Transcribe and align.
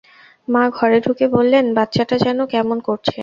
মা 0.47 0.63
ঘরে 0.69 0.97
ঢুকে 1.05 1.25
বললেন, 1.27 1.65
বাচ্চাটা 1.73 2.15
যেন 2.17 2.39
কেমন 2.53 2.77
করছে। 2.87 3.17